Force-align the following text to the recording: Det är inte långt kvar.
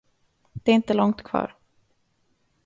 Det 0.53 0.71
är 0.71 0.75
inte 0.75 0.93
långt 0.93 1.23
kvar. 1.23 1.55